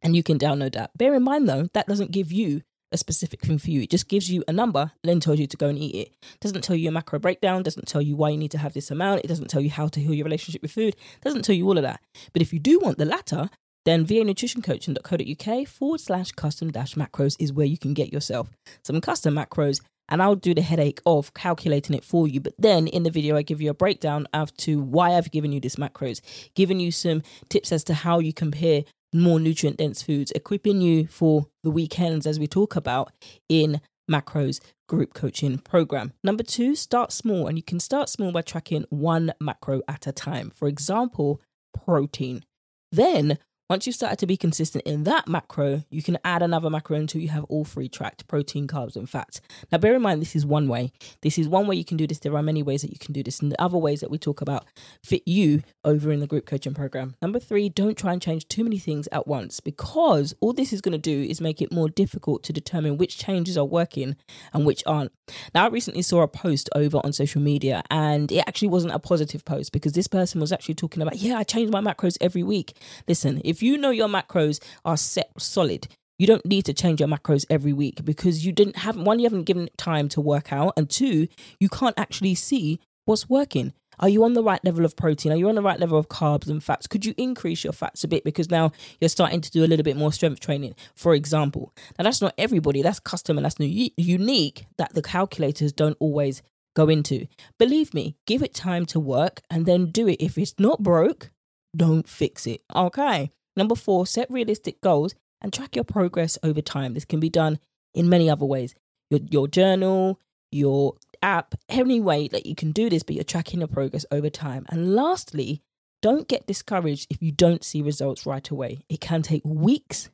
and 0.00 0.16
you 0.16 0.22
can 0.22 0.38
download 0.38 0.74
that. 0.74 0.96
Bear 0.96 1.12
in 1.14 1.24
mind, 1.24 1.48
though, 1.48 1.68
that 1.74 1.88
doesn't 1.88 2.12
give 2.12 2.32
you 2.32 2.62
a 2.92 2.96
specific 2.96 3.40
thing 3.40 3.58
for 3.58 3.70
you. 3.70 3.82
It 3.82 3.90
just 3.90 4.08
gives 4.08 4.30
you 4.30 4.44
a 4.46 4.52
number, 4.52 4.92
and 5.02 5.10
then 5.10 5.20
tells 5.20 5.38
you 5.38 5.46
to 5.46 5.56
go 5.56 5.68
and 5.68 5.78
eat 5.78 5.94
it. 5.94 6.14
Doesn't 6.40 6.62
tell 6.62 6.76
you 6.76 6.88
a 6.88 6.92
macro 6.92 7.18
breakdown, 7.18 7.62
doesn't 7.62 7.88
tell 7.88 8.02
you 8.02 8.16
why 8.16 8.30
you 8.30 8.38
need 8.38 8.50
to 8.52 8.58
have 8.58 8.74
this 8.74 8.90
amount, 8.90 9.24
it 9.24 9.28
doesn't 9.28 9.48
tell 9.48 9.60
you 9.60 9.70
how 9.70 9.88
to 9.88 10.00
heal 10.00 10.14
your 10.14 10.24
relationship 10.24 10.62
with 10.62 10.72
food, 10.72 10.96
doesn't 11.22 11.42
tell 11.42 11.54
you 11.54 11.66
all 11.66 11.76
of 11.76 11.82
that. 11.82 12.00
But 12.32 12.42
if 12.42 12.52
you 12.52 12.58
do 12.58 12.78
want 12.78 12.98
the 12.98 13.04
latter, 13.04 13.50
then 13.84 14.04
vanutritioncoaching.co.uk 14.04 15.68
forward 15.68 16.00
slash 16.00 16.32
custom 16.32 16.72
dash 16.72 16.94
macros 16.94 17.36
is 17.38 17.52
where 17.52 17.66
you 17.66 17.78
can 17.78 17.94
get 17.94 18.12
yourself 18.12 18.50
some 18.82 19.00
custom 19.00 19.36
macros 19.36 19.80
and 20.08 20.22
I'll 20.22 20.36
do 20.36 20.54
the 20.54 20.62
headache 20.62 21.00
of 21.06 21.34
calculating 21.34 21.96
it 21.96 22.04
for 22.04 22.28
you. 22.28 22.40
But 22.40 22.54
then 22.58 22.86
in 22.86 23.02
the 23.02 23.10
video, 23.10 23.36
I 23.36 23.42
give 23.42 23.60
you 23.60 23.70
a 23.70 23.74
breakdown 23.74 24.26
as 24.32 24.52
to 24.58 24.80
why 24.80 25.14
I've 25.14 25.30
given 25.30 25.52
you 25.52 25.60
this 25.60 25.76
macros, 25.76 26.20
giving 26.54 26.80
you 26.80 26.90
some 26.92 27.22
tips 27.48 27.72
as 27.72 27.84
to 27.84 27.94
how 27.94 28.18
you 28.18 28.32
compare 28.32 28.84
more 29.12 29.40
nutrient 29.40 29.78
dense 29.78 30.02
foods, 30.02 30.32
equipping 30.32 30.80
you 30.80 31.06
for 31.06 31.46
the 31.62 31.70
weekends 31.70 32.26
as 32.26 32.38
we 32.38 32.46
talk 32.46 32.76
about 32.76 33.12
in 33.48 33.80
macros 34.10 34.60
group 34.88 35.14
coaching 35.14 35.58
program. 35.58 36.12
Number 36.22 36.42
two, 36.42 36.74
start 36.74 37.12
small. 37.12 37.46
And 37.46 37.58
you 37.58 37.62
can 37.62 37.80
start 37.80 38.08
small 38.08 38.32
by 38.32 38.42
tracking 38.42 38.84
one 38.90 39.32
macro 39.40 39.82
at 39.88 40.06
a 40.06 40.12
time. 40.12 40.50
For 40.50 40.68
example, 40.68 41.40
protein. 41.74 42.44
Then 42.92 43.38
once 43.68 43.86
you've 43.86 43.96
started 43.96 44.18
to 44.18 44.26
be 44.26 44.36
consistent 44.36 44.84
in 44.86 45.02
that 45.04 45.26
macro, 45.26 45.82
you 45.90 46.02
can 46.02 46.18
add 46.24 46.42
another 46.42 46.70
macro 46.70 46.96
until 46.96 47.20
you 47.20 47.28
have 47.28 47.44
all 47.44 47.64
three 47.64 47.88
tracked 47.88 48.28
protein, 48.28 48.68
carbs, 48.68 48.94
and 48.94 49.10
fats. 49.10 49.40
Now, 49.72 49.78
bear 49.78 49.94
in 49.94 50.02
mind, 50.02 50.22
this 50.22 50.36
is 50.36 50.46
one 50.46 50.68
way. 50.68 50.92
This 51.22 51.36
is 51.36 51.48
one 51.48 51.66
way 51.66 51.74
you 51.74 51.84
can 51.84 51.96
do 51.96 52.06
this. 52.06 52.20
There 52.20 52.36
are 52.36 52.42
many 52.42 52.62
ways 52.62 52.82
that 52.82 52.92
you 52.92 52.98
can 52.98 53.12
do 53.12 53.24
this, 53.24 53.40
and 53.40 53.50
the 53.50 53.60
other 53.60 53.78
ways 53.78 54.00
that 54.00 54.10
we 54.10 54.18
talk 54.18 54.40
about 54.40 54.66
fit 55.02 55.22
you 55.26 55.62
over 55.84 56.12
in 56.12 56.20
the 56.20 56.26
group 56.28 56.46
coaching 56.46 56.74
program. 56.74 57.16
Number 57.20 57.40
three, 57.40 57.68
don't 57.68 57.98
try 57.98 58.12
and 58.12 58.22
change 58.22 58.46
too 58.46 58.62
many 58.62 58.78
things 58.78 59.08
at 59.10 59.26
once 59.26 59.58
because 59.58 60.32
all 60.40 60.52
this 60.52 60.72
is 60.72 60.80
going 60.80 60.92
to 60.92 60.98
do 60.98 61.22
is 61.28 61.40
make 61.40 61.60
it 61.60 61.72
more 61.72 61.88
difficult 61.88 62.44
to 62.44 62.52
determine 62.52 62.96
which 62.96 63.18
changes 63.18 63.58
are 63.58 63.64
working 63.64 64.16
and 64.52 64.64
which 64.64 64.82
aren't. 64.86 65.12
Now, 65.54 65.64
I 65.64 65.68
recently 65.68 66.02
saw 66.02 66.22
a 66.22 66.28
post 66.28 66.70
over 66.74 66.98
on 67.02 67.12
social 67.12 67.40
media, 67.40 67.82
and 67.90 68.30
it 68.30 68.44
actually 68.46 68.68
wasn't 68.68 68.94
a 68.94 69.00
positive 69.00 69.44
post 69.44 69.72
because 69.72 69.92
this 69.92 70.06
person 70.06 70.40
was 70.40 70.52
actually 70.52 70.76
talking 70.76 71.02
about, 71.02 71.16
yeah, 71.16 71.36
I 71.36 71.42
change 71.42 71.70
my 71.70 71.80
macros 71.80 72.16
every 72.20 72.44
week. 72.44 72.76
Listen, 73.08 73.40
if 73.44 73.55
if 73.56 73.62
you 73.62 73.78
know 73.78 73.88
your 73.88 74.06
macros 74.06 74.62
are 74.84 74.98
set 74.98 75.30
solid, 75.38 75.88
you 76.18 76.26
don't 76.26 76.44
need 76.44 76.66
to 76.66 76.74
change 76.74 77.00
your 77.00 77.08
macros 77.08 77.46
every 77.48 77.72
week 77.72 78.04
because 78.04 78.44
you 78.44 78.52
didn't 78.52 78.76
have 78.76 78.98
one, 78.98 79.18
you 79.18 79.24
haven't 79.24 79.44
given 79.44 79.70
time 79.78 80.10
to 80.10 80.20
work 80.20 80.52
out, 80.52 80.74
and 80.76 80.90
two, 80.90 81.26
you 81.58 81.70
can't 81.70 81.98
actually 81.98 82.34
see 82.34 82.80
what's 83.06 83.30
working. 83.30 83.72
Are 83.98 84.10
you 84.10 84.24
on 84.24 84.34
the 84.34 84.42
right 84.42 84.62
level 84.62 84.84
of 84.84 84.94
protein? 84.94 85.32
Are 85.32 85.36
you 85.36 85.48
on 85.48 85.54
the 85.54 85.62
right 85.62 85.80
level 85.80 85.98
of 85.98 86.10
carbs 86.10 86.48
and 86.48 86.62
fats? 86.62 86.86
Could 86.86 87.06
you 87.06 87.14
increase 87.16 87.64
your 87.64 87.72
fats 87.72 88.04
a 88.04 88.08
bit 88.08 88.24
because 88.24 88.50
now 88.50 88.72
you're 89.00 89.08
starting 89.08 89.40
to 89.40 89.50
do 89.50 89.64
a 89.64 89.66
little 89.66 89.84
bit 89.84 89.96
more 89.96 90.12
strength 90.12 90.40
training, 90.40 90.74
for 90.94 91.14
example? 91.14 91.72
Now, 91.98 92.02
that's 92.02 92.20
not 92.20 92.34
everybody, 92.36 92.82
that's 92.82 93.00
custom 93.00 93.38
and 93.38 93.46
that's 93.46 93.56
unique 93.58 94.66
that 94.76 94.92
the 94.92 95.00
calculators 95.00 95.72
don't 95.72 95.96
always 95.98 96.42
go 96.74 96.90
into. 96.90 97.26
Believe 97.58 97.94
me, 97.94 98.16
give 98.26 98.42
it 98.42 98.52
time 98.52 98.84
to 98.84 99.00
work 99.00 99.40
and 99.48 99.64
then 99.64 99.86
do 99.86 100.08
it. 100.08 100.20
If 100.20 100.36
it's 100.36 100.54
not 100.58 100.82
broke, 100.82 101.30
don't 101.74 102.08
fix 102.08 102.46
it. 102.46 102.62
Okay. 102.74 103.30
Number 103.56 103.74
four, 103.74 104.06
set 104.06 104.30
realistic 104.30 104.80
goals 104.80 105.14
and 105.40 105.52
track 105.52 105.74
your 105.74 105.84
progress 105.84 106.38
over 106.42 106.60
time. 106.60 106.94
This 106.94 107.04
can 107.04 107.20
be 107.20 107.30
done 107.30 107.58
in 107.94 108.08
many 108.08 108.28
other 108.28 108.44
ways. 108.44 108.74
Your, 109.10 109.20
your 109.30 109.48
journal, 109.48 110.20
your 110.50 110.94
app, 111.22 111.54
any 111.68 112.00
way 112.00 112.28
that 112.28 112.46
you 112.46 112.54
can 112.54 112.72
do 112.72 112.90
this, 112.90 113.02
but 113.02 113.14
you're 113.14 113.24
tracking 113.24 113.60
your 113.60 113.68
progress 113.68 114.06
over 114.10 114.30
time. 114.30 114.66
And 114.68 114.94
lastly, 114.94 115.62
don't 116.02 116.28
get 116.28 116.46
discouraged 116.46 117.06
if 117.10 117.22
you 117.22 117.32
don't 117.32 117.64
see 117.64 117.82
results 117.82 118.26
right 118.26 118.48
away. 118.48 118.78
It 118.88 119.00
can 119.00 119.22
take 119.22 119.42
weeks, 119.44 120.10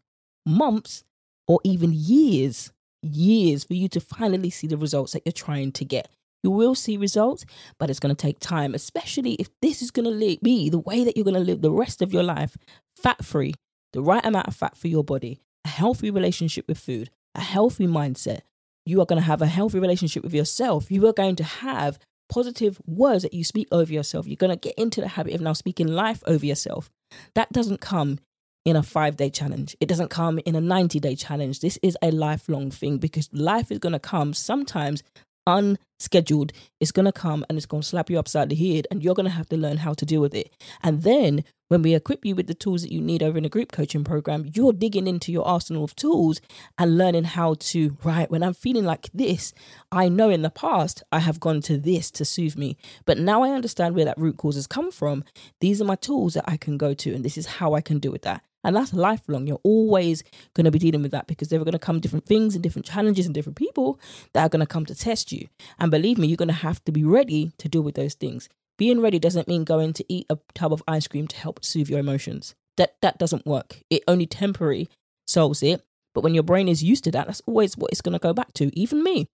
months, 0.46 1.04
or 1.48 1.60
even 1.64 1.92
years, 1.92 2.72
years 3.02 3.64
for 3.64 3.74
you 3.74 3.88
to 3.88 4.00
finally 4.00 4.50
see 4.50 4.66
the 4.66 4.76
results 4.76 5.12
that 5.12 5.22
you're 5.24 5.32
trying 5.32 5.72
to 5.72 5.84
get. 5.84 6.08
You 6.42 6.50
will 6.50 6.74
see 6.74 6.96
results, 6.96 7.44
but 7.78 7.88
it's 7.88 8.00
going 8.00 8.14
to 8.14 8.20
take 8.20 8.40
time, 8.40 8.74
especially 8.74 9.34
if 9.34 9.48
this 9.60 9.80
is 9.80 9.90
going 9.90 10.06
to 10.06 10.38
be 10.42 10.68
the 10.70 10.78
way 10.78 11.04
that 11.04 11.16
you're 11.16 11.24
going 11.24 11.34
to 11.34 11.40
live 11.40 11.62
the 11.62 11.70
rest 11.70 12.02
of 12.02 12.12
your 12.12 12.24
life 12.24 12.56
fat 13.02 13.24
free, 13.24 13.54
the 13.92 14.02
right 14.02 14.24
amount 14.24 14.48
of 14.48 14.56
fat 14.56 14.76
for 14.76 14.88
your 14.88 15.04
body, 15.04 15.40
a 15.64 15.68
healthy 15.68 16.10
relationship 16.10 16.66
with 16.68 16.78
food, 16.78 17.10
a 17.34 17.40
healthy 17.40 17.86
mindset. 17.86 18.40
You 18.84 19.00
are 19.00 19.06
going 19.06 19.20
to 19.20 19.26
have 19.26 19.42
a 19.42 19.46
healthy 19.46 19.78
relationship 19.78 20.22
with 20.22 20.34
yourself. 20.34 20.90
You 20.90 21.06
are 21.06 21.12
going 21.12 21.36
to 21.36 21.44
have 21.44 21.98
positive 22.28 22.80
words 22.86 23.22
that 23.22 23.34
you 23.34 23.44
speak 23.44 23.68
over 23.70 23.92
yourself. 23.92 24.26
You're 24.26 24.36
going 24.36 24.56
to 24.56 24.68
get 24.68 24.74
into 24.76 25.00
the 25.00 25.08
habit 25.08 25.34
of 25.34 25.40
now 25.40 25.52
speaking 25.52 25.86
life 25.86 26.22
over 26.26 26.44
yourself. 26.44 26.90
That 27.34 27.52
doesn't 27.52 27.80
come 27.80 28.18
in 28.64 28.76
a 28.76 28.82
five 28.82 29.16
day 29.16 29.30
challenge. 29.30 29.76
It 29.80 29.88
doesn't 29.88 30.08
come 30.08 30.38
in 30.44 30.54
a 30.54 30.60
90 30.60 31.00
day 31.00 31.14
challenge. 31.14 31.60
This 31.60 31.78
is 31.82 31.96
a 32.02 32.10
lifelong 32.10 32.70
thing 32.70 32.98
because 32.98 33.28
life 33.32 33.70
is 33.70 33.78
going 33.78 33.92
to 33.92 33.98
come 33.98 34.34
sometimes 34.34 35.02
unscheduled. 35.46 36.52
It's 36.80 36.92
going 36.92 37.06
to 37.06 37.12
come 37.12 37.44
and 37.48 37.56
it's 37.56 37.66
going 37.66 37.82
to 37.82 37.88
slap 37.88 38.10
you 38.10 38.18
upside 38.18 38.48
the 38.48 38.56
head, 38.56 38.86
and 38.90 39.02
you're 39.02 39.14
going 39.14 39.24
to 39.24 39.30
have 39.30 39.48
to 39.50 39.56
learn 39.56 39.78
how 39.78 39.94
to 39.94 40.04
deal 40.04 40.20
with 40.20 40.34
it. 40.34 40.52
And 40.82 41.02
then 41.02 41.44
when 41.68 41.80
we 41.80 41.94
equip 41.94 42.24
you 42.26 42.34
with 42.34 42.48
the 42.48 42.54
tools 42.54 42.82
that 42.82 42.92
you 42.92 43.00
need 43.00 43.22
over 43.22 43.38
in 43.38 43.46
a 43.46 43.48
group 43.48 43.72
coaching 43.72 44.04
program, 44.04 44.50
you're 44.52 44.74
digging 44.74 45.06
into 45.06 45.32
your 45.32 45.46
arsenal 45.46 45.84
of 45.84 45.96
tools 45.96 46.40
and 46.76 46.98
learning 46.98 47.24
how 47.24 47.54
to, 47.60 47.96
right, 48.04 48.30
when 48.30 48.42
I'm 48.42 48.52
feeling 48.52 48.84
like 48.84 49.08
this, 49.14 49.54
I 49.90 50.10
know 50.10 50.28
in 50.28 50.42
the 50.42 50.50
past 50.50 51.02
I 51.10 51.20
have 51.20 51.40
gone 51.40 51.62
to 51.62 51.78
this 51.78 52.10
to 52.10 52.26
soothe 52.26 52.56
me, 52.56 52.76
but 53.06 53.16
now 53.16 53.42
I 53.42 53.52
understand 53.52 53.94
where 53.94 54.04
that 54.04 54.18
root 54.18 54.36
cause 54.36 54.56
has 54.56 54.66
come 54.66 54.92
from. 54.92 55.24
These 55.60 55.80
are 55.80 55.86
my 55.86 55.96
tools 55.96 56.34
that 56.34 56.44
I 56.46 56.58
can 56.58 56.76
go 56.76 56.92
to, 56.92 57.14
and 57.14 57.24
this 57.24 57.38
is 57.38 57.46
how 57.46 57.72
I 57.72 57.80
can 57.80 57.98
do 57.98 58.10
with 58.10 58.22
that. 58.22 58.42
And 58.64 58.76
that's 58.76 58.92
lifelong. 58.92 59.46
You're 59.46 59.60
always 59.64 60.22
going 60.54 60.64
to 60.64 60.70
be 60.70 60.78
dealing 60.78 61.02
with 61.02 61.10
that 61.12 61.26
because 61.26 61.48
there 61.48 61.60
are 61.60 61.64
going 61.64 61.72
to 61.72 61.78
come 61.78 62.00
different 62.00 62.26
things 62.26 62.54
and 62.54 62.62
different 62.62 62.86
challenges 62.86 63.26
and 63.26 63.34
different 63.34 63.56
people 63.56 63.98
that 64.32 64.44
are 64.44 64.48
going 64.48 64.60
to 64.60 64.66
come 64.66 64.86
to 64.86 64.94
test 64.94 65.32
you. 65.32 65.48
And 65.78 65.90
believe 65.90 66.18
me, 66.18 66.28
you're 66.28 66.36
going 66.36 66.48
to 66.48 66.54
have 66.54 66.84
to 66.84 66.92
be 66.92 67.04
ready 67.04 67.52
to 67.58 67.68
deal 67.68 67.82
with 67.82 67.96
those 67.96 68.14
things. 68.14 68.48
Being 68.78 69.00
ready 69.00 69.18
doesn't 69.18 69.48
mean 69.48 69.64
going 69.64 69.92
to 69.94 70.04
eat 70.08 70.26
a 70.30 70.38
tub 70.54 70.72
of 70.72 70.82
ice 70.88 71.06
cream 71.06 71.28
to 71.28 71.36
help 71.36 71.64
soothe 71.64 71.88
your 71.88 72.00
emotions. 72.00 72.54
That 72.76 72.96
that 73.02 73.18
doesn't 73.18 73.46
work. 73.46 73.82
It 73.90 74.02
only 74.08 74.26
temporary 74.26 74.88
solves 75.26 75.62
it. 75.62 75.82
But 76.14 76.22
when 76.22 76.34
your 76.34 76.42
brain 76.42 76.68
is 76.68 76.82
used 76.82 77.04
to 77.04 77.10
that, 77.12 77.26
that's 77.26 77.42
always 77.46 77.76
what 77.76 77.90
it's 77.90 78.00
going 78.00 78.14
to 78.14 78.18
go 78.18 78.32
back 78.32 78.52
to. 78.54 78.70
Even 78.78 79.02
me. 79.02 79.26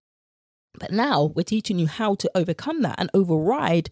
But 0.79 0.93
now 0.93 1.33
we're 1.35 1.43
teaching 1.43 1.79
you 1.79 1.87
how 1.87 2.15
to 2.17 2.31
overcome 2.35 2.83
that 2.83 2.97
and 2.99 3.11
override 3.15 3.91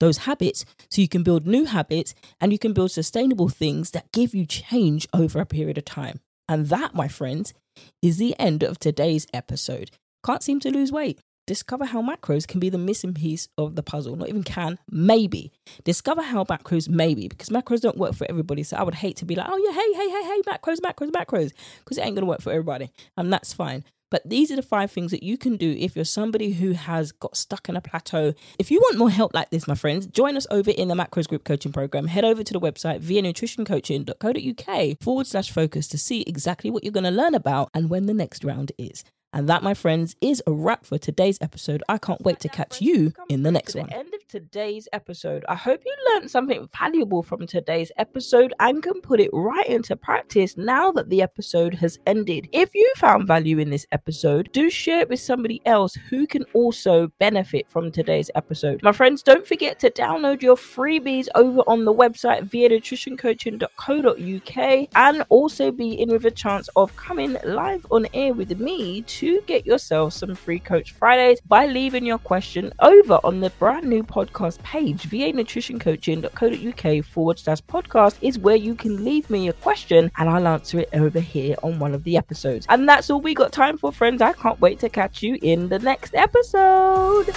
those 0.00 0.18
habits 0.18 0.64
so 0.90 1.00
you 1.00 1.08
can 1.08 1.22
build 1.22 1.46
new 1.46 1.64
habits 1.64 2.14
and 2.40 2.52
you 2.52 2.58
can 2.58 2.72
build 2.72 2.90
sustainable 2.90 3.48
things 3.48 3.90
that 3.92 4.12
give 4.12 4.34
you 4.34 4.46
change 4.46 5.08
over 5.12 5.40
a 5.40 5.46
period 5.46 5.78
of 5.78 5.84
time. 5.84 6.20
And 6.48 6.68
that, 6.68 6.94
my 6.94 7.08
friends, 7.08 7.54
is 8.02 8.18
the 8.18 8.38
end 8.38 8.62
of 8.62 8.78
today's 8.78 9.26
episode. 9.34 9.90
Can't 10.24 10.42
seem 10.42 10.60
to 10.60 10.70
lose 10.70 10.92
weight. 10.92 11.20
Discover 11.46 11.86
how 11.86 12.02
macros 12.02 12.46
can 12.46 12.58
be 12.58 12.70
the 12.70 12.78
missing 12.78 13.14
piece 13.14 13.46
of 13.56 13.76
the 13.76 13.82
puzzle. 13.82 14.16
Not 14.16 14.28
even 14.28 14.42
can, 14.42 14.80
maybe. 14.90 15.52
Discover 15.84 16.22
how 16.22 16.42
macros 16.42 16.88
maybe, 16.88 17.28
because 17.28 17.50
macros 17.50 17.80
don't 17.80 17.96
work 17.96 18.14
for 18.14 18.26
everybody. 18.28 18.64
So 18.64 18.76
I 18.76 18.82
would 18.82 18.96
hate 18.96 19.16
to 19.18 19.24
be 19.24 19.36
like, 19.36 19.46
oh 19.48 19.56
yeah, 19.56 19.72
hey, 19.72 19.92
hey, 19.94 20.10
hey, 20.10 20.24
hey, 20.24 20.42
macros, 20.42 20.78
macros, 20.78 21.12
macros, 21.12 21.52
because 21.78 21.98
it 21.98 22.00
ain't 22.04 22.16
gonna 22.16 22.26
work 22.26 22.40
for 22.40 22.50
everybody. 22.50 22.90
And 23.16 23.32
that's 23.32 23.52
fine. 23.52 23.84
But 24.10 24.22
these 24.24 24.52
are 24.52 24.56
the 24.56 24.62
five 24.62 24.90
things 24.90 25.10
that 25.10 25.22
you 25.22 25.36
can 25.36 25.56
do 25.56 25.76
if 25.78 25.96
you're 25.96 26.04
somebody 26.04 26.52
who 26.52 26.72
has 26.72 27.10
got 27.12 27.36
stuck 27.36 27.68
in 27.68 27.76
a 27.76 27.80
plateau. 27.80 28.34
If 28.58 28.70
you 28.70 28.78
want 28.78 28.98
more 28.98 29.10
help 29.10 29.34
like 29.34 29.50
this, 29.50 29.66
my 29.66 29.74
friends, 29.74 30.06
join 30.06 30.36
us 30.36 30.46
over 30.50 30.70
in 30.70 30.88
the 30.88 30.94
Macros 30.94 31.28
Group 31.28 31.44
Coaching 31.44 31.72
Program. 31.72 32.06
Head 32.06 32.24
over 32.24 32.44
to 32.44 32.52
the 32.52 32.60
website 32.60 33.00
via 33.00 33.16
vianutritioncoaching.co.uk 33.16 35.00
forward 35.00 35.26
slash 35.26 35.50
focus 35.50 35.88
to 35.88 35.98
see 35.98 36.22
exactly 36.22 36.70
what 36.70 36.84
you're 36.84 36.92
going 36.92 37.04
to 37.04 37.10
learn 37.10 37.34
about 37.34 37.70
and 37.74 37.90
when 37.90 38.06
the 38.06 38.14
next 38.14 38.44
round 38.44 38.72
is. 38.78 39.04
And 39.32 39.48
that, 39.48 39.62
my 39.62 39.74
friends, 39.74 40.16
is 40.20 40.42
a 40.46 40.52
wrap 40.52 40.86
for 40.86 40.98
today's 40.98 41.38
episode. 41.40 41.82
I 41.88 41.98
can't 41.98 42.22
wait 42.22 42.40
to 42.40 42.48
catch 42.48 42.80
you 42.80 43.12
in 43.28 43.42
the 43.42 43.50
next 43.50 43.74
one. 43.74 43.90
Today's 44.28 44.88
episode. 44.92 45.44
I 45.48 45.54
hope 45.54 45.82
you 45.86 45.94
learned 46.12 46.28
something 46.28 46.68
valuable 46.76 47.22
from 47.22 47.46
today's 47.46 47.92
episode 47.96 48.52
and 48.58 48.82
can 48.82 49.00
put 49.00 49.20
it 49.20 49.30
right 49.32 49.68
into 49.68 49.94
practice 49.94 50.56
now 50.56 50.90
that 50.92 51.08
the 51.10 51.22
episode 51.22 51.74
has 51.74 52.00
ended. 52.08 52.48
If 52.52 52.74
you 52.74 52.92
found 52.96 53.28
value 53.28 53.60
in 53.60 53.70
this 53.70 53.86
episode, 53.92 54.50
do 54.52 54.68
share 54.68 55.02
it 55.02 55.08
with 55.08 55.20
somebody 55.20 55.62
else 55.64 55.94
who 55.94 56.26
can 56.26 56.44
also 56.54 57.06
benefit 57.20 57.68
from 57.68 57.92
today's 57.92 58.28
episode. 58.34 58.82
My 58.82 58.90
friends, 58.90 59.22
don't 59.22 59.46
forget 59.46 59.78
to 59.78 59.90
download 59.90 60.42
your 60.42 60.56
freebies 60.56 61.28
over 61.36 61.60
on 61.68 61.84
the 61.84 61.94
website 61.94 62.50
via 62.50 62.68
nutritioncoaching.co.uk 62.68 64.88
and 64.96 65.22
also 65.28 65.70
be 65.70 65.92
in 65.92 66.08
with 66.08 66.26
a 66.26 66.32
chance 66.32 66.68
of 66.74 66.96
coming 66.96 67.36
live 67.44 67.86
on 67.92 68.08
air 68.12 68.34
with 68.34 68.58
me 68.58 69.02
to 69.02 69.40
get 69.42 69.64
yourself 69.64 70.14
some 70.14 70.34
free 70.34 70.58
Coach 70.58 70.94
Fridays 70.94 71.40
by 71.42 71.66
leaving 71.66 72.04
your 72.04 72.18
question 72.18 72.72
over 72.80 73.20
on 73.22 73.38
the 73.38 73.50
brand 73.50 73.86
new 73.86 74.02
podcast 74.32 74.62
page, 74.62 75.08
vanutritioncoaching.co.uk 75.08 77.04
forward 77.04 77.38
slash 77.38 77.60
podcast 77.62 78.16
is 78.20 78.38
where 78.38 78.56
you 78.56 78.74
can 78.74 79.04
leave 79.04 79.28
me 79.30 79.48
a 79.48 79.52
question 79.52 80.10
and 80.16 80.28
I'll 80.28 80.46
answer 80.46 80.80
it 80.80 80.88
over 80.92 81.20
here 81.20 81.56
on 81.62 81.78
one 81.78 81.94
of 81.94 82.04
the 82.04 82.16
episodes. 82.16 82.66
And 82.68 82.88
that's 82.88 83.10
all 83.10 83.20
we 83.20 83.34
got 83.34 83.52
time 83.52 83.78
for, 83.78 83.92
friends. 83.92 84.22
I 84.22 84.32
can't 84.32 84.60
wait 84.60 84.78
to 84.80 84.88
catch 84.88 85.22
you 85.22 85.38
in 85.42 85.68
the 85.68 85.78
next 85.78 86.14
episode. 86.14 87.34